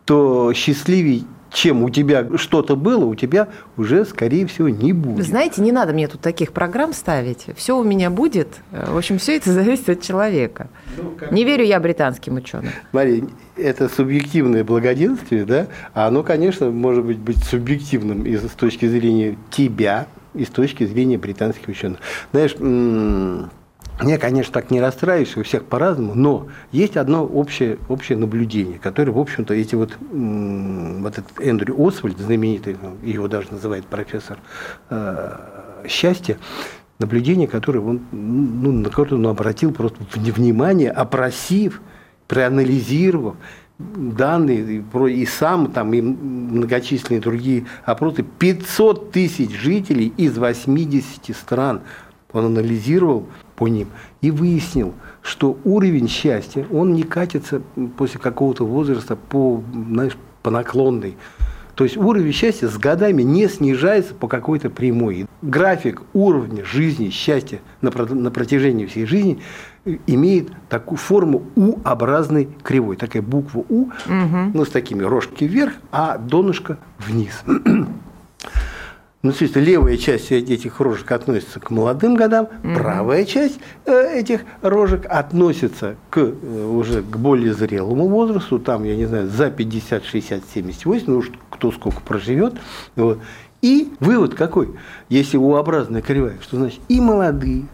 то 0.05 0.53
счастливей, 0.53 1.25
чем 1.51 1.84
у 1.84 1.89
тебя 1.89 2.25
что-то 2.38 2.75
было, 2.75 3.05
у 3.05 3.15
тебя 3.15 3.50
уже, 3.77 4.05
скорее 4.05 4.46
всего, 4.48 4.70
не 4.70 4.93
будет. 4.93 5.25
Знаете, 5.25 5.62
не 5.62 5.72
надо 5.72 5.93
мне 5.93 6.08
тут 6.08 6.22
таких 6.22 6.53
программ 6.53 6.93
ставить. 6.93 7.48
Все 7.55 7.77
у 7.77 7.84
меня 7.84 8.10
будет. 8.10 8.48
В 8.72 8.98
общем, 8.98 9.17
все 9.17 9.38
это 9.38 9.51
зависит 9.53 9.89
от 9.89 10.01
человека. 10.01 10.70
Не 11.31 11.43
верю 11.43 11.65
я 11.65 11.79
британским 11.79 12.36
ученым. 12.36 12.72
Смотри, 12.91 13.25
это 13.58 13.89
субъективное 13.89 14.63
благоденствие, 14.63 15.46
да, 15.46 15.67
а 15.93 16.08
оно, 16.08 16.24
конечно, 16.24 16.70
может 16.70 17.03
быть, 17.03 17.17
быть 17.17 17.43
субъективным 17.43 18.25
из, 18.25 18.43
с 18.43 18.51
точки 18.51 18.88
зрения 18.88 19.38
тебя 19.50 20.08
и 20.34 20.46
с 20.46 20.50
точки 20.50 20.86
зрения 20.86 21.17
британских 21.17 21.67
ученых. 21.67 22.00
Знаешь, 22.31 22.55
я, 24.03 24.17
конечно, 24.17 24.53
так 24.53 24.72
не 24.72 24.81
расстраиваюсь, 24.81 25.36
у 25.38 25.43
всех 25.43 25.65
по-разному, 25.65 26.15
но 26.15 26.48
есть 26.72 26.98
одно 26.98 27.25
общее, 27.25 27.77
общее 27.88 28.17
наблюдение, 28.17 28.79
которое, 28.79 29.12
в 29.12 29.20
общем-то, 29.20 29.53
эти 29.53 29.75
вот, 29.75 29.98
вот 30.12 31.17
этот 31.17 31.39
Эндрю 31.39 31.75
Освальд, 31.77 32.17
знаменитый, 32.17 32.77
его 33.03 33.27
даже 33.27 33.51
называют 33.51 33.86
профессор 33.86 34.39
э, 34.89 35.38
счастья, 35.88 36.38
наблюдение, 37.00 37.48
которое 37.48 37.79
он, 37.79 38.01
ну, 38.12 38.72
на 38.72 38.89
которое 38.89 39.17
он 39.17 39.27
обратил 39.27 39.72
просто 39.74 39.98
вни- 40.13 40.31
внимание, 40.31 40.91
опросив, 40.91 41.81
проанализировав 42.27 43.36
данные 43.79 44.84
и 45.10 45.25
сам 45.25 45.72
там 45.72 45.93
и 45.93 46.01
многочисленные 46.01 47.20
другие 47.20 47.65
опросы. 47.84 48.24
500 48.24 49.12
тысяч 49.12 49.51
жителей 49.51 50.13
из 50.17 50.38
80 50.38 51.36
стран 51.36 51.81
он 52.33 52.45
анализировал 52.45 53.27
по 53.55 53.67
ним 53.67 53.89
и 54.21 54.31
выяснил, 54.31 54.93
что 55.21 55.57
уровень 55.63 56.07
счастья 56.07 56.65
он 56.71 56.93
не 56.93 57.03
катится 57.03 57.61
после 57.97 58.19
какого-то 58.19 58.65
возраста 58.65 59.15
по 59.15 59.63
знаешь 59.73 60.17
по 60.41 60.50
наклонной 60.50 61.17
то 61.75 61.85
есть 61.85 61.97
уровень 61.97 62.31
счастья 62.31 62.67
с 62.67 62.77
годами 62.77 63.23
не 63.23 63.47
снижается 63.47 64.13
по 64.13 64.27
какой-то 64.27 64.69
прямой. 64.69 65.25
График 65.41 66.03
уровня 66.13 66.63
жизни, 66.65 67.09
счастья 67.09 67.59
на, 67.81 67.89
на 67.89 68.29
протяжении 68.29 68.85
всей 68.85 69.05
жизни 69.05 69.39
э, 69.85 69.97
имеет 70.05 70.50
такую 70.69 70.97
форму 70.97 71.43
У-образной 71.55 72.50
кривой. 72.61 72.97
Такая 72.97 73.21
буква 73.21 73.65
У, 73.69 73.89
ну, 74.53 74.65
с 74.65 74.69
такими 74.69 75.01
рожки 75.01 75.45
вверх, 75.45 75.73
а 75.91 76.17
донышко 76.17 76.77
вниз. 77.00 77.43
Ну, 79.23 79.31
есть 79.39 79.55
левая 79.55 79.97
часть 79.97 80.31
этих 80.31 80.79
рожек 80.79 81.11
относится 81.11 81.59
к 81.59 81.69
молодым 81.69 82.15
годам, 82.15 82.49
правая 82.75 83.23
часть 83.25 83.59
э, 83.85 84.19
этих 84.19 84.41
рожек 84.63 85.05
относится 85.07 85.95
к, 86.09 86.17
э, 86.17 86.65
уже 86.65 87.03
к 87.03 87.17
более 87.17 87.53
зрелому 87.53 88.07
возрасту, 88.07 88.57
там, 88.57 88.83
я 88.83 88.95
не 88.95 89.05
знаю, 89.05 89.27
за 89.27 89.51
50, 89.51 90.05
60, 90.05 90.43
70, 90.51 90.85
80, 90.85 91.07
ну 91.07 91.17
уж 91.17 91.31
кто 91.51 91.71
сколько 91.71 92.01
проживет. 92.01 92.55
Вот. 92.95 93.19
И 93.61 93.93
вывод 93.99 94.33
какой? 94.33 94.71
Если 95.07 95.37
У-образная 95.37 96.01
кривая, 96.01 96.39
что 96.41 96.57
значит 96.57 96.79
и 96.87 96.99
молодые, 96.99 97.65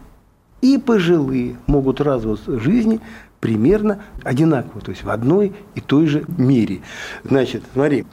и 0.61 0.77
пожилые 0.77 1.55
могут 1.65 2.01
радоваться 2.01 2.59
жизни 2.59 2.99
примерно 3.39 4.01
одинаково, 4.23 4.81
то 4.81 4.91
есть 4.91 5.03
в 5.03 5.09
одной 5.09 5.53
и 5.75 5.81
той 5.81 6.07
же 6.07 6.23
мере. 6.37 6.81
Значит, 7.23 7.63
смотри, 7.73 8.05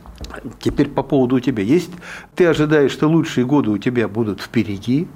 теперь 0.60 0.88
по 0.88 1.02
поводу 1.02 1.36
у 1.36 1.40
тебя. 1.40 1.62
Есть, 1.62 1.90
ты 2.34 2.46
ожидаешь, 2.46 2.90
что 2.92 3.08
лучшие 3.08 3.46
годы 3.46 3.70
у 3.70 3.78
тебя 3.78 4.08
будут 4.08 4.40
впереди, 4.40 5.08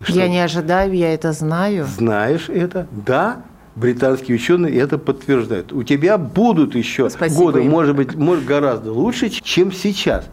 что 0.00 0.12
Я 0.12 0.28
не 0.28 0.40
ожидаю, 0.40 0.92
я 0.94 1.14
это 1.14 1.32
знаю. 1.32 1.86
знаешь 1.86 2.48
это, 2.48 2.86
да, 2.90 3.42
британские 3.76 4.36
ученые 4.36 4.76
это 4.78 4.98
подтверждают. 4.98 5.72
У 5.72 5.82
тебя 5.82 6.18
будут 6.18 6.74
еще 6.74 7.10
Спасибо 7.10 7.40
годы, 7.44 7.60
им. 7.62 7.70
может 7.70 7.96
быть, 7.96 8.14
может, 8.14 8.44
гораздо 8.44 8.92
лучше, 8.92 9.28
чем 9.30 9.72
сейчас. 9.72 10.28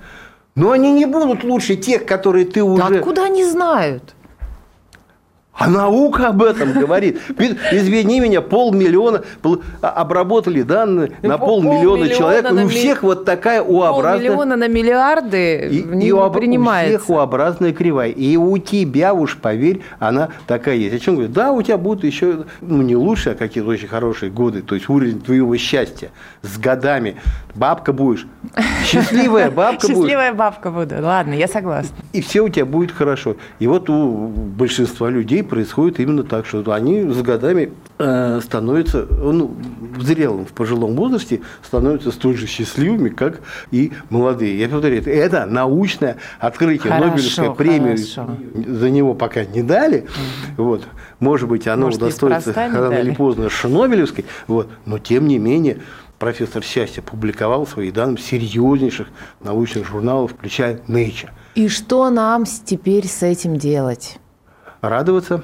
Но 0.56 0.72
они 0.72 0.92
не 0.94 1.06
будут 1.06 1.44
лучше 1.44 1.76
тех, 1.76 2.06
которые 2.06 2.46
ты 2.46 2.60
Да 2.60 2.66
уже... 2.66 2.84
откуда 2.98 3.24
они 3.26 3.46
знают? 3.46 4.16
А 5.64 5.70
наука 5.70 6.30
об 6.30 6.42
этом 6.44 6.74
говорит. 6.74 7.20
Извини 7.72 8.20
меня, 8.20 8.42
полмиллиона 8.42 9.22
пол- 9.42 9.62
а- 9.82 9.90
обработали 9.90 10.62
данные 10.64 11.12
Ну, 11.22 11.30
на 11.30 11.38
пол- 11.38 11.62
полмиллиона 11.62 12.06
полмиллиона 12.06 12.10
человек. 12.16 12.52
и 12.52 12.64
У 12.66 12.68
всех 12.70 13.04
вот 13.04 13.26
такая 13.26 13.62
У-образная... 13.62 14.14
Полмиллиона 14.32 14.56
на 14.56 14.68
миллиарды 14.68 15.68
И, 15.72 15.84
не 15.84 16.08
и 16.08 16.12
у 16.12 16.20
об- 16.20 16.36
у 16.36 16.40
принимается. 16.40 16.98
всех 17.00 17.10
У-образная 17.10 17.74
кривая. 17.74 18.10
И 18.10 18.36
у 18.38 18.58
тебя, 18.58 19.14
уж 19.14 19.38
поверь, 19.38 19.82
она 20.00 20.30
такая 20.48 20.76
есть. 20.76 20.96
О 20.96 21.00
чем 21.00 21.16
говорю? 21.16 21.32
Да, 21.32 21.52
у 21.52 21.62
тебя 21.62 21.78
будут 21.78 22.04
еще, 22.04 22.46
ну, 22.62 22.82
не 22.82 22.96
лучше, 22.96 23.32
а 23.32 23.36
какие-то 23.36 23.70
очень 23.70 23.88
хорошие 23.88 24.32
годы. 24.32 24.62
То 24.62 24.76
есть 24.76 24.90
уровень 24.90 25.22
твоего 25.22 25.56
счастья 25.58 26.10
с 26.42 26.58
годами. 26.58 27.16
Бабка 27.54 27.92
будешь. 27.94 28.26
Счастливая 28.86 29.52
бабка 29.52 29.88
будешь. 29.88 29.98
Счастливая 30.00 30.34
бабка 30.34 30.72
буду. 30.72 30.96
Ладно, 31.02 31.34
я 31.34 31.48
согласна. 31.48 31.96
И 32.14 32.22
все 32.22 32.42
у 32.42 32.50
тебя 32.50 32.66
будет 32.66 32.92
хорошо. 32.92 33.36
И 33.60 33.68
вот 33.68 33.90
у 33.90 34.28
большинства 34.28 35.10
людей 35.10 35.44
происходит 35.52 36.00
именно 36.00 36.24
так, 36.24 36.46
что 36.46 36.64
они 36.72 37.04
с 37.04 37.22
годами 37.22 37.74
э, 38.00 38.40
становятся, 38.42 39.06
ну, 39.10 39.54
в 39.98 40.02
зрелом, 40.02 40.46
в 40.46 40.54
пожилом 40.54 40.96
возрасте 40.96 41.42
становятся 41.62 42.12
столь 42.12 42.38
же 42.38 42.48
счастливыми, 42.48 43.10
как 43.10 43.42
и 43.70 43.92
молодые. 44.10 44.58
Я 44.58 44.70
повторяю, 44.70 45.06
это- 45.06 45.46
научное 45.46 46.16
открытие. 46.40 46.92
Хорошо, 46.94 47.08
Нобелевская 47.10 47.50
премия 47.52 47.98
хорошо. 47.98 48.30
за 48.66 48.90
него 48.90 49.14
пока 49.14 49.44
не 49.44 49.62
дали. 49.62 50.08
Вот. 50.56 50.88
Может 51.20 51.50
быть, 51.50 51.68
оно 51.68 51.88
Может, 51.88 52.02
удостоится 52.02 52.54
рано 52.54 52.94
или 52.94 53.14
поздно 53.14 53.50
Шнобелевской. 53.50 54.26
Вот. 54.48 54.70
Но 54.86 54.98
тем 54.98 55.28
не 55.28 55.38
менее 55.38 55.80
профессор 56.18 56.64
Счастья 56.64 57.02
публиковал 57.02 57.68
свои 57.68 57.92
данные 57.92 58.18
в 58.18 58.22
серьезнейших 58.22 59.08
научных 59.44 59.86
журналах, 59.86 60.32
включая 60.32 60.80
Nature. 60.88 61.30
И 61.56 61.68
что 61.68 62.10
нам 62.10 62.46
теперь 62.46 63.06
с 63.08 63.22
этим 63.22 63.58
делать? 63.58 64.18
Радоваться, 64.82 65.44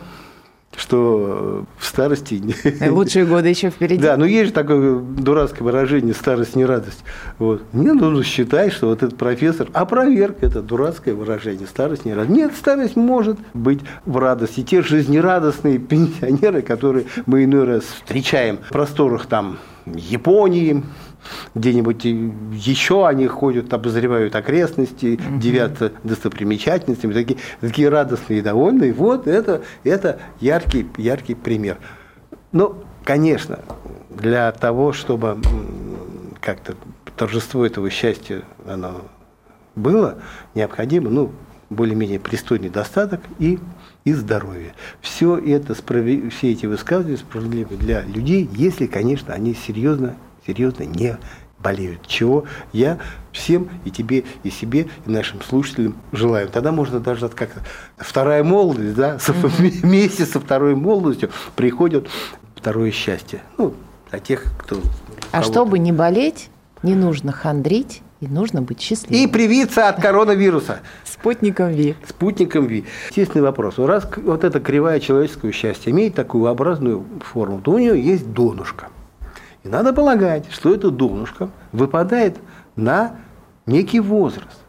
что 0.75 1.65
в 1.77 1.85
старости... 1.85 2.41
Лучшие 2.89 3.25
годы 3.25 3.49
еще 3.49 3.69
впереди. 3.69 4.01
Да, 4.01 4.15
но 4.17 4.25
есть 4.25 4.47
же 4.47 4.53
такое 4.53 4.99
дурацкое 4.99 5.63
выражение 5.63 6.13
«старость 6.13 6.55
не 6.55 6.65
радость». 6.65 7.03
Вот. 7.39 7.63
Мне 7.71 7.93
нужно 7.93 8.23
считать, 8.23 8.73
что 8.73 8.87
вот 8.87 9.01
этот 9.01 9.17
профессор 9.17 9.69
опроверг 9.73 10.37
это 10.41 10.61
дурацкое 10.61 11.15
выражение 11.15 11.67
«старость 11.67 12.05
не 12.05 12.13
радость». 12.13 12.35
Нет, 12.35 12.53
старость 12.55 12.95
может 12.95 13.39
быть 13.53 13.79
в 14.05 14.17
радости. 14.17 14.61
Те 14.61 14.83
жизнерадостные 14.83 15.79
пенсионеры, 15.79 16.61
которые 16.61 17.05
мы 17.25 17.45
иной 17.45 17.63
раз 17.63 17.83
встречаем 17.83 18.57
в 18.57 18.69
просторах 18.69 19.25
там 19.25 19.57
Японии, 19.85 20.83
где-нибудь 21.55 22.03
еще 22.05 23.07
они 23.07 23.27
ходят, 23.27 23.73
обозревают 23.73 24.35
окрестности, 24.35 25.19
девятся 25.37 25.91
достопримечательностями, 26.03 27.13
такие, 27.13 27.39
такие 27.61 27.89
радостные 27.89 28.39
и 28.39 28.41
довольные. 28.41 28.93
Вот 28.93 29.27
это, 29.27 29.61
это 29.83 30.19
яркий, 30.39 30.87
яркий 30.97 31.35
пример. 31.35 31.77
Ну, 32.51 32.75
конечно, 33.03 33.59
для 34.09 34.51
того, 34.51 34.93
чтобы 34.93 35.37
как-то 36.41 36.75
торжество 37.15 37.65
этого 37.65 37.89
счастья 37.89 38.43
оно 38.65 39.01
было, 39.75 40.17
необходимо, 40.55 41.09
ну, 41.09 41.31
более-менее 41.69 42.19
пристойный 42.19 42.69
достаток 42.69 43.21
и, 43.39 43.59
и 44.05 44.13
здоровье. 44.13 44.73
Все 45.01 45.37
это, 45.37 45.73
все 45.75 46.51
эти 46.51 46.65
высказывания 46.65 47.17
справедливы 47.17 47.75
для 47.75 48.01
людей, 48.03 48.49
если, 48.53 48.87
конечно, 48.87 49.33
они 49.33 49.53
серьезно, 49.53 50.15
серьезно 50.47 50.83
не 50.83 51.17
болеют. 51.59 52.07
Чего 52.07 52.45
я 52.71 52.97
всем 53.31 53.69
и 53.83 53.91
тебе, 53.91 54.23
и 54.43 54.49
себе, 54.49 54.87
и 55.05 55.09
нашим 55.09 55.41
слушателям 55.41 55.95
желаю. 56.11 56.47
Тогда 56.49 56.71
можно 56.71 56.99
даже 56.99 57.27
как-то 57.29 57.61
вторая 57.97 58.43
молодость, 58.43 58.95
да, 58.95 59.19
со- 59.19 59.33
вместе 59.33 60.25
со 60.25 60.39
второй 60.39 60.75
молодостью 60.75 61.29
приходит 61.55 62.07
второе 62.55 62.91
счастье. 62.91 63.41
Ну, 63.57 63.73
для 64.11 64.19
тех, 64.19 64.45
кто... 64.59 64.79
А 65.31 65.43
чтобы 65.43 65.79
не 65.79 65.91
болеть, 65.91 66.49
не 66.83 66.95
нужно 66.95 67.31
хандрить 67.31 68.01
и 68.21 68.27
нужно 68.27 68.61
быть 68.61 68.81
И 68.81 68.85
счастливым. 68.85 69.29
привиться 69.31 69.89
от 69.89 69.99
коронавируса. 70.01 70.79
Спутником 71.03 71.71
Ви. 71.71 71.95
Спутником 72.07 72.65
ВИ. 72.67 72.85
Естественный 73.09 73.43
вопрос. 73.43 73.77
Раз 73.79 74.07
вот 74.17 74.43
эта 74.43 74.59
кривая 74.59 74.99
человеческого 74.99 75.51
счастья 75.51 75.91
имеет 75.91 76.15
такую 76.15 76.49
образную 76.49 77.03
форму, 77.21 77.59
то 77.61 77.71
у 77.71 77.79
нее 77.79 77.99
есть 77.99 78.31
донышко. 78.31 78.89
И 79.67 79.69
надо 79.69 79.91
полагать, 79.91 80.45
что 80.49 80.73
это 80.73 80.91
донышко 80.91 81.49
выпадает 81.73 82.37
на 82.77 83.17
некий 83.65 83.99
возраст, 83.99 84.61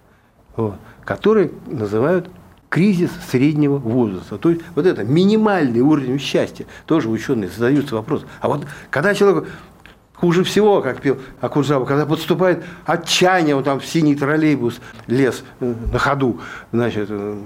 который 1.04 1.52
называют 1.68 2.28
кризис 2.68 3.12
среднего 3.30 3.76
возраста. 3.76 4.38
То 4.38 4.50
есть 4.50 4.62
вот 4.74 4.86
это 4.86 5.04
минимальный 5.04 5.82
уровень 5.82 6.18
счастья. 6.18 6.66
Тоже 6.84 7.08
ученые 7.08 7.48
задаются 7.48 7.94
вопрос. 7.94 8.26
А 8.40 8.48
вот 8.48 8.66
когда 8.90 9.14
человек 9.14 9.48
хуже 10.14 10.42
всего, 10.42 10.82
как 10.82 11.00
пел 11.00 11.18
Акуджава, 11.40 11.84
когда 11.84 12.04
подступает 12.04 12.64
отчаяние, 12.84 13.54
вот 13.54 13.66
там 13.66 13.80
синий 13.80 14.16
троллейбус 14.16 14.80
лез 15.06 15.44
э, 15.60 15.74
на 15.92 15.98
ходу, 16.00 16.40
значит, 16.72 17.06
э, 17.08 17.38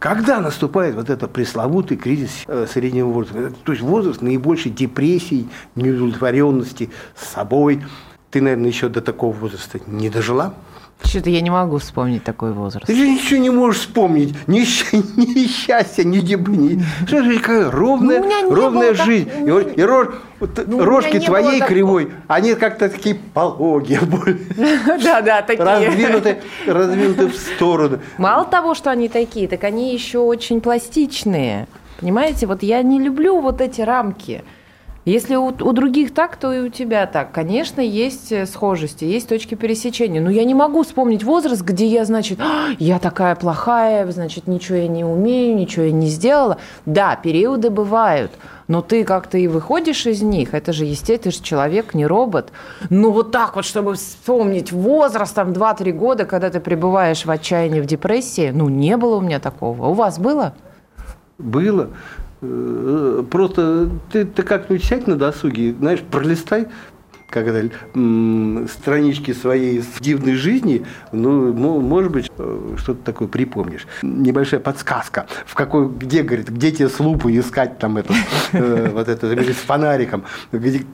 когда 0.00 0.40
наступает 0.40 0.94
вот 0.94 1.10
это 1.10 1.28
пресловутый 1.28 1.98
кризис 1.98 2.44
э, 2.46 2.66
среднего 2.66 3.08
возраста? 3.08 3.38
Это, 3.38 3.54
То 3.62 3.72
есть 3.72 3.84
возраст 3.84 4.22
наибольшей 4.22 4.72
депрессии, 4.72 5.46
неудовлетворенности 5.76 6.90
с 7.14 7.28
собой. 7.28 7.84
Ты, 8.30 8.40
наверное, 8.40 8.68
еще 8.68 8.88
до 8.88 9.02
такого 9.02 9.36
возраста 9.36 9.78
не 9.86 10.08
дожила? 10.08 10.54
Что-то 11.02 11.30
я 11.30 11.40
не 11.40 11.50
могу 11.50 11.78
вспомнить 11.78 12.22
такой 12.24 12.52
возраст. 12.52 12.86
Ты 12.86 12.94
же 12.94 13.08
ничего 13.08 13.40
не 13.40 13.50
можешь 13.50 13.80
вспомнить. 13.82 14.34
Ни, 14.46 14.60
ни 15.16 15.46
счастья, 15.46 16.04
ни 16.04 16.18
депрессии. 16.20 16.82
Что 17.06 17.22
же 17.22 17.38
какая 17.40 17.70
ровная, 17.70 18.20
Ну, 18.20 18.54
ровная 18.54 18.70
было 18.90 18.94
так- 18.96 19.06
жизнь. 19.06 19.28
И, 19.46 19.50
вот- 19.50 19.76
и 19.78 19.82
рож- 19.82 20.14
вот 20.38 20.50
Ну, 20.66 20.84
рожки 20.84 21.18
твоей 21.18 21.60
кривой, 21.62 22.12
они 22.28 22.54
как-то 22.54 22.88
такие 22.88 23.14
пологие, 23.16 24.00
более 24.02 24.38
Да-да, 25.02 25.42
такие. 25.42 25.64
раздвинуты, 25.64 26.38
раздвинуты 26.66 27.26
в 27.28 27.36
сторону. 27.36 27.98
Мало 28.18 28.44
того, 28.44 28.74
что 28.74 28.90
они 28.90 29.08
такие, 29.08 29.48
так 29.48 29.64
они 29.64 29.92
еще 29.92 30.18
очень 30.18 30.60
пластичные. 30.60 31.66
Понимаете, 31.98 32.46
вот 32.46 32.62
я 32.62 32.82
не 32.82 32.98
люблю 33.00 33.40
вот 33.40 33.60
эти 33.60 33.80
рамки. 33.80 34.42
Если 35.06 35.34
у, 35.34 35.46
у 35.46 35.72
других 35.72 36.12
так, 36.12 36.36
то 36.36 36.52
и 36.52 36.60
у 36.60 36.68
тебя 36.68 37.06
так. 37.06 37.32
Конечно, 37.32 37.80
есть 37.80 38.32
э, 38.32 38.44
схожести, 38.44 39.04
есть 39.04 39.28
точки 39.28 39.54
пересечения. 39.54 40.20
Но 40.20 40.28
я 40.28 40.44
не 40.44 40.52
могу 40.52 40.82
вспомнить 40.82 41.24
возраст, 41.24 41.62
где 41.62 41.86
я, 41.86 42.04
значит, 42.04 42.38
«А, 42.38 42.68
я 42.78 42.98
такая 42.98 43.34
плохая, 43.34 44.10
значит, 44.12 44.46
ничего 44.46 44.76
я 44.76 44.88
не 44.88 45.02
умею, 45.02 45.56
ничего 45.56 45.86
я 45.86 45.92
не 45.92 46.08
сделала. 46.08 46.58
Да, 46.84 47.16
периоды 47.16 47.70
бывают, 47.70 48.32
но 48.68 48.82
ты 48.82 49.04
как-то 49.04 49.38
и 49.38 49.48
выходишь 49.48 50.04
из 50.04 50.20
них. 50.20 50.52
Это 50.52 50.74
же 50.74 50.84
естественно, 50.84 51.32
ты 51.32 51.38
же 51.38 51.42
человек, 51.42 51.94
не 51.94 52.06
робот. 52.06 52.52
Но 52.90 53.10
вот 53.10 53.32
так 53.32 53.56
вот, 53.56 53.64
чтобы 53.64 53.94
вспомнить 53.94 54.70
возраст, 54.70 55.34
там, 55.34 55.52
2-3 55.52 55.92
года, 55.92 56.26
когда 56.26 56.50
ты 56.50 56.60
пребываешь 56.60 57.24
в 57.24 57.30
отчаянии, 57.30 57.80
в 57.80 57.86
депрессии, 57.86 58.50
ну, 58.50 58.68
не 58.68 58.98
было 58.98 59.16
у 59.16 59.20
меня 59.22 59.40
такого. 59.40 59.86
У 59.86 59.94
вас 59.94 60.18
было? 60.18 60.52
Было. 61.38 61.88
Э, 62.42 63.22
Просто 63.30 63.90
ты, 64.12 64.24
ты 64.24 64.42
как-нибудь 64.42 64.84
сядь 64.84 65.06
на 65.06 65.16
досуге, 65.16 65.74
знаешь, 65.78 66.00
пролистай 66.00 66.68
как 67.30 67.46
это, 67.46 67.70
странички 68.68 69.32
своей 69.32 69.82
дивной 70.00 70.34
жизни, 70.34 70.84
ну, 71.12 71.52
мо- 71.52 71.80
может 71.80 72.10
быть, 72.12 72.30
э, 72.36 72.74
что-то 72.76 73.02
такое 73.04 73.28
припомнишь. 73.28 73.86
Небольшая 74.02 74.60
подсказка, 74.60 75.26
в 75.46 75.54
какой, 75.54 75.88
где, 75.88 76.22
говорит, 76.22 76.48
где 76.50 76.72
тебе 76.72 76.88
с 76.88 76.98
лупой 77.00 77.38
искать 77.38 77.78
там 77.78 77.96
это, 77.96 78.12
э, 78.52 78.90
вот 78.92 79.08
это, 79.08 79.26
с 79.52 79.56
фонариком, 79.56 80.24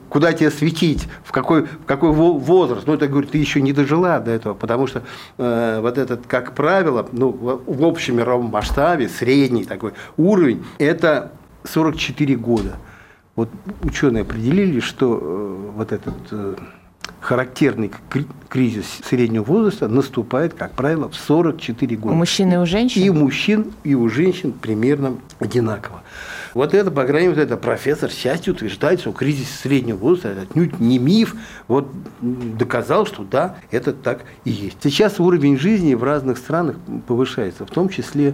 куда 0.09 0.33
тебе 0.33 0.51
светить, 0.51 1.07
в 1.23 1.31
какой, 1.31 1.63
в 1.63 1.85
какой 1.85 2.11
во- 2.11 2.37
возраст. 2.37 2.87
Ну, 2.87 2.93
это, 2.93 3.07
говорит, 3.07 3.31
ты 3.31 3.37
еще 3.39 3.61
не 3.61 3.73
дожила 3.73 4.19
до 4.19 4.31
этого, 4.31 4.53
потому 4.53 4.87
что 4.87 5.03
э, 5.37 5.79
вот 5.81 5.97
этот, 5.97 6.27
как 6.27 6.53
правило, 6.53 7.07
ну, 7.11 7.31
в 7.31 7.83
общем 7.85 8.17
мировом 8.17 8.45
масштабе, 8.51 9.09
средний 9.09 9.65
такой 9.65 9.93
уровень, 10.17 10.63
это 10.77 11.31
44 11.63 12.35
года. 12.35 12.75
Вот 13.37 13.49
ученые 13.83 14.23
определили, 14.23 14.79
что 14.79 15.19
э, 15.21 15.71
вот 15.77 15.91
этот 15.91 16.15
э, 16.31 16.55
характерный 17.21 17.91
кри- 18.09 18.25
кризис 18.49 18.85
среднего 19.07 19.43
возраста 19.43 19.87
наступает, 19.87 20.55
как 20.55 20.71
правило, 20.71 21.07
в 21.07 21.15
44 21.15 21.97
У 21.97 21.99
года. 21.99 22.15
мужчин 22.15 22.51
и 22.51 22.57
у 22.57 22.65
женщин? 22.65 23.03
И 23.03 23.09
у 23.09 23.13
мужчин, 23.13 23.67
и 23.83 23.93
у 23.93 24.09
женщин 24.09 24.53
примерно 24.53 25.17
одинаково. 25.39 26.01
Вот 26.55 26.73
это, 26.73 26.89
по 26.89 27.03
крайней 27.03 27.27
мере, 27.27 27.43
это 27.43 27.57
профессор 27.57 28.09
счастья 28.09 28.51
утверждает, 28.53 29.01
что 29.01 29.11
кризис 29.11 29.51
среднего 29.51 29.97
возраста 29.97 30.29
это 30.29 30.41
отнюдь 30.41 30.79
не 30.79 30.97
миф. 30.97 31.35
Вот 31.67 31.87
доказал, 32.21 33.05
что 33.05 33.23
да, 33.23 33.57
это 33.69 33.93
так 33.93 34.21
и 34.45 34.49
есть. 34.49 34.77
Сейчас 34.81 35.19
уровень 35.19 35.59
жизни 35.59 35.93
в 35.93 36.03
разных 36.03 36.39
странах 36.39 36.77
повышается, 37.05 37.67
в 37.67 37.69
том 37.69 37.89
числе, 37.89 38.33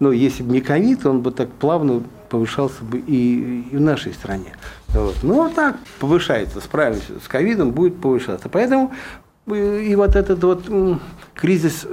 ну, 0.00 0.12
если 0.12 0.42
бы 0.42 0.52
не 0.52 0.60
ковид, 0.60 1.04
он 1.06 1.22
бы 1.22 1.30
так 1.32 1.50
плавно 1.50 2.02
повышался 2.28 2.84
бы 2.84 2.98
и, 2.98 3.64
и 3.70 3.76
в 3.76 3.80
нашей 3.80 4.12
стране. 4.12 4.52
Вот. 4.88 5.16
Ну, 5.22 5.34
вот 5.34 5.54
так 5.54 5.76
повышается, 5.98 6.60
справимся 6.60 7.14
с 7.22 7.26
ковидом, 7.26 7.72
будет 7.72 8.00
повышаться. 8.00 8.48
Поэтому 8.48 8.92
э, 9.46 9.82
и 9.82 9.94
вот 9.96 10.14
этот 10.14 10.44
вот 10.44 10.64
кризис 11.34 11.86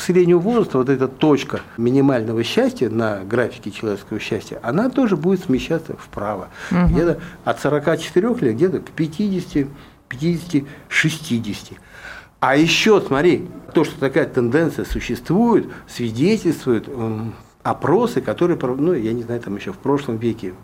среднего 0.00 0.38
возраста, 0.38 0.78
вот 0.78 0.88
эта 0.88 1.06
точка 1.08 1.60
минимального 1.76 2.42
счастья 2.44 2.88
на 2.88 3.24
графике 3.24 3.70
человеческого 3.70 4.20
счастья, 4.20 4.58
она 4.62 4.88
тоже 4.88 5.16
будет 5.16 5.44
смещаться 5.44 5.96
вправо. 5.98 6.48
Где-то 6.70 7.20
от 7.44 7.60
44 7.60 8.34
лет 8.40 8.54
где-то 8.54 8.80
к 8.80 8.90
50, 8.90 9.66
50, 10.08 10.64
60. 10.88 11.78
А 12.40 12.56
еще, 12.56 13.02
смотри, 13.06 13.48
то, 13.74 13.84
что 13.84 14.00
такая 14.00 14.24
тенденция 14.24 14.86
существует, 14.86 15.68
свидетельствует 15.86 16.88
опросы, 17.62 18.20
которые, 18.20 18.58
ну, 18.58 18.92
я 18.92 19.12
не 19.12 19.22
знаю, 19.22 19.40
там 19.40 19.56
еще 19.56 19.72
в 19.72 19.78
прошлом 19.78 20.16
веке 20.16 20.54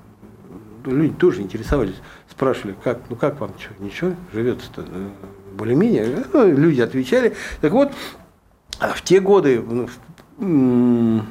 люди 0.85 1.15
тоже 1.15 1.43
интересовались, 1.43 1.97
спрашивали, 2.31 2.77
как, 2.83 3.01
ну 3.09 3.17
как 3.17 3.41
вам, 3.41 3.53
что, 3.59 3.83
ничего, 3.83 4.13
живется-то 4.33 4.85
э, 4.87 5.09
более-менее. 5.55 6.25
Ну, 6.33 6.49
люди 6.49 6.81
отвечали. 6.81 7.35
Так 7.61 7.73
вот, 7.73 7.93
а 8.79 8.89
в 8.89 9.03
те 9.03 9.21
годы, 9.21 9.63
ну, 10.39 11.23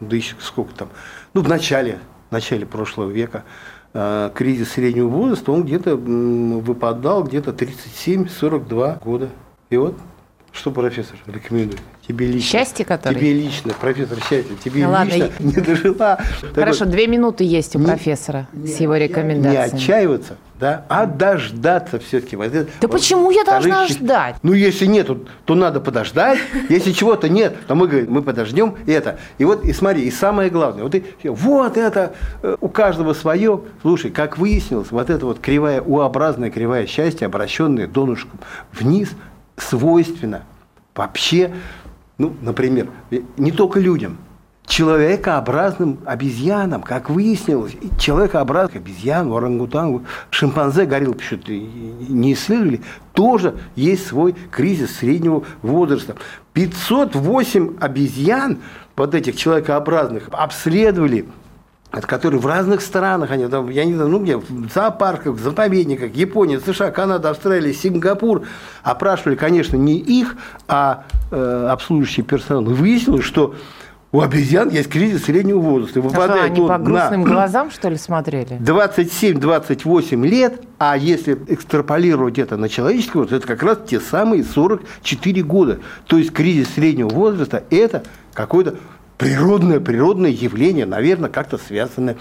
да 0.00 0.16
еще 0.16 0.36
сколько 0.40 0.74
там, 0.74 0.88
ну, 1.34 1.42
в 1.42 1.48
начале, 1.48 1.98
в 2.28 2.32
начале 2.32 2.66
прошлого 2.66 3.10
века, 3.10 3.44
э, 3.92 4.30
кризис 4.34 4.72
среднего 4.72 5.08
возраста, 5.08 5.52
он 5.52 5.64
где-то 5.64 5.96
выпадал 5.96 7.24
где-то 7.24 7.50
37-42 7.50 9.02
года. 9.02 9.28
И 9.70 9.76
вот, 9.76 9.96
что 10.52 10.70
профессор 10.70 11.16
рекомендует? 11.26 11.80
Тебе 12.06 12.26
лично. 12.26 12.40
Счастье, 12.58 12.84
которое? 12.84 13.14
Тебе 13.14 13.32
лично, 13.32 13.72
профессор 13.74 14.18
счастье, 14.18 14.56
тебе 14.62 14.84
Ну 14.86 14.92
ладно, 14.92 15.12
лично 15.12 15.30
не 15.38 15.52
дожила. 15.52 16.18
Хорошо, 16.54 16.80
Так 16.80 16.86
вот, 16.86 16.90
две 16.90 17.06
минуты 17.06 17.44
есть 17.44 17.76
у 17.76 17.78
Не- 17.78 17.86
профессора 17.86 18.48
с 18.52 18.76
его 18.80 18.96
не 18.96 19.04
рекомендациями. 19.04 19.74
отчаиваться, 19.82 20.36
да, 20.58 20.84
а 20.88 21.06
дождаться 21.06 21.98
все-таки. 22.00 22.36
Да 22.80 22.88
почему 22.88 23.30
я 23.30 23.44
должна 23.44 23.86
ждать? 23.86 24.36
Ну, 24.42 24.52
если 24.52 24.86
нет, 24.86 25.08
то 25.44 25.54
надо 25.54 25.80
подождать. 25.80 26.38
Если 26.68 26.92
чего-то 26.92 27.28
нет, 27.28 27.56
то 27.66 27.74
мы 27.76 27.86
говорим, 27.86 28.12
мы 28.12 28.22
подождем 28.22 28.74
это. 28.86 29.18
И 29.38 29.44
вот, 29.44 29.64
и 29.64 29.72
смотри, 29.72 30.02
и 30.02 30.10
самое 30.10 30.50
главное, 30.50 30.82
вот, 30.82 30.94
и- 30.94 31.04
вот 31.24 31.76
это 31.76 32.14
э, 32.42 32.56
у 32.60 32.68
каждого 32.68 33.14
свое. 33.14 33.60
Слушай, 33.80 34.10
как 34.10 34.38
выяснилось, 34.38 34.90
вот 34.90 35.08
эта 35.08 35.24
вот 35.24 35.38
кривая, 35.38 35.80
У-образная 35.80 36.50
кривая 36.50 36.86
счастья, 36.86 37.26
обращенная 37.26 37.86
донышком 37.86 38.38
вниз, 38.72 39.10
свойственно 39.62 40.42
вообще, 40.94 41.52
ну, 42.18 42.34
например, 42.42 42.90
не 43.36 43.52
только 43.52 43.80
людям, 43.80 44.18
человекообразным 44.66 45.98
обезьянам, 46.04 46.82
как 46.82 47.10
выяснилось, 47.10 47.76
человекообразных 47.98 48.76
обезьян, 48.76 49.30
орангутангу, 49.30 50.04
шимпанзе, 50.30 50.86
горилл, 50.86 51.14
почему-то 51.14 51.52
не 51.52 52.32
исследовали, 52.32 52.80
тоже 53.12 53.56
есть 53.76 54.06
свой 54.06 54.34
кризис 54.50 54.96
среднего 54.96 55.44
возраста. 55.62 56.16
508 56.54 57.76
обезьян, 57.80 58.58
вот 58.96 59.14
этих 59.14 59.36
человекообразных, 59.36 60.28
обследовали 60.30 61.26
от 61.92 62.06
которые 62.06 62.40
в 62.40 62.46
разных 62.46 62.80
странах, 62.80 63.30
они 63.30 63.46
там, 63.46 63.68
я 63.68 63.84
не 63.84 63.94
знаю, 63.94 64.08
ну 64.08 64.18
где, 64.18 64.38
в 64.38 64.72
зоопарках, 64.74 65.34
в 65.34 65.42
заповедниках, 65.42 66.14
Япония, 66.14 66.58
США, 66.58 66.90
Канада, 66.90 67.30
Австралия, 67.30 67.72
Сингапур, 67.74 68.46
опрашивали, 68.82 69.36
конечно, 69.36 69.76
не 69.76 69.98
их, 69.98 70.36
а 70.68 71.04
э, 71.30 71.68
обслуживающий 71.70 72.22
персонал. 72.22 72.70
И 72.70 72.74
выяснилось, 72.74 73.24
что 73.24 73.54
у 74.10 74.22
обезьян 74.22 74.70
есть 74.70 74.88
кризис 74.88 75.24
среднего 75.24 75.58
возраста. 75.58 76.00
И 76.00 76.02
А 76.02 76.08
что, 76.08 76.10
выпадает 76.10 76.52
они 76.52 76.60
он 76.62 76.68
по 76.68 76.78
на 76.78 76.84
грустным 76.84 77.24
глазам, 77.24 77.70
что 77.70 77.90
ли, 77.90 77.98
смотрели? 77.98 78.58
27-28 78.58 80.26
лет, 80.26 80.62
а 80.78 80.96
если 80.96 81.38
экстраполировать 81.48 82.38
это 82.38 82.56
на 82.56 82.70
человеческий 82.70 83.18
возраст, 83.18 83.44
это 83.44 83.46
как 83.46 83.62
раз 83.62 83.78
те 83.86 84.00
самые 84.00 84.44
44 84.44 85.42
года. 85.42 85.80
То 86.06 86.16
есть 86.16 86.32
кризис 86.32 86.68
среднего 86.74 87.08
возраста– 87.08 87.64
это 87.70 88.02
какое-то 88.32 88.76
природное, 89.22 89.80
природное 89.80 90.30
явление, 90.30 90.86
наверное, 90.86 91.30
как-то 91.30 91.58
связанное 91.58 92.16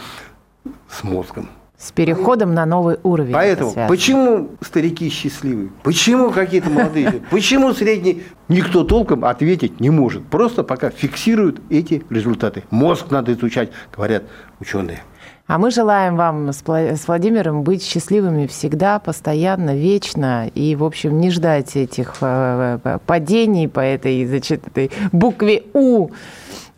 с 0.90 1.04
мозгом. 1.04 1.50
С 1.78 1.92
переходом 1.92 2.54
на 2.54 2.68
новый 2.68 3.00
уровень. 3.02 3.34
Поэтому 3.34 3.72
это 3.72 3.74
связано. 3.74 3.88
почему 3.88 4.50
старики 4.62 5.10
счастливы? 5.10 5.72
Почему 5.82 6.30
какие-то 6.30 6.70
молодые? 6.70 7.24
Почему 7.32 7.74
средний? 7.74 8.22
Никто 8.48 8.84
толком 8.84 9.26
ответить 9.26 9.80
не 9.80 9.90
может. 9.90 10.24
Просто 10.28 10.64
пока 10.64 10.92
фиксируют 10.92 11.60
эти 11.72 12.04
результаты. 12.12 12.64
Мозг 12.70 13.10
надо 13.10 13.34
изучать, 13.34 13.72
говорят 13.96 14.24
ученые. 14.60 15.02
А 15.48 15.58
мы 15.58 15.70
желаем 15.70 16.16
вам 16.16 16.52
с 16.54 17.08
Владимиром 17.08 17.64
быть 17.64 17.84
счастливыми 17.84 18.48
всегда, 18.48 19.00
постоянно, 19.00 19.76
вечно. 19.76 20.50
И, 20.54 20.76
в 20.76 20.84
общем, 20.86 21.20
не 21.20 21.30
ждать 21.30 21.76
этих 21.76 22.14
э, 22.22 22.80
э, 22.82 23.00
падений 23.06 23.68
по 23.68 23.82
этой, 23.82 24.26
значит, 24.26 24.66
этой 24.68 24.92
букве 25.12 25.64
У. 25.74 26.12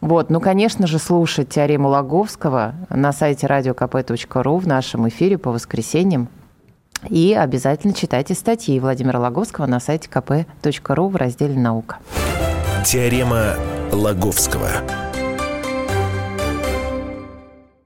Вот, 0.04 0.30
ну, 0.30 0.42
конечно 0.42 0.86
же, 0.86 1.00
слушать 1.00 1.48
теорему 1.48 1.88
Логовского 1.88 2.76
на 2.90 3.14
сайте 3.14 3.48
radiokp.ru 3.48 4.60
в 4.60 4.68
нашем 4.68 5.08
эфире 5.08 5.38
по 5.38 5.50
воскресеньям. 5.50 6.28
И 7.08 7.34
обязательно 7.34 7.94
читайте 7.94 8.34
статьи 8.34 8.82
Владимира 8.82 9.18
Логовского 9.22 9.66
на 9.66 9.80
сайте 9.80 10.10
kp.ru 10.12 11.08
в 11.08 11.16
разделе 11.16 11.58
«Наука». 11.58 12.00
Теорема 12.84 13.56
Лаговского. 13.94 14.72